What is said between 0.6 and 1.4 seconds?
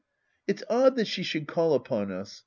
odd that she